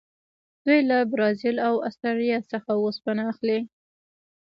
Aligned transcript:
دوی 0.65 0.79
له 0.89 0.97
برازیل 1.11 1.57
او 1.67 1.75
اسټرالیا 1.87 2.39
څخه 2.51 2.71
اوسپنه 2.75 3.23
اخلي. 3.31 3.59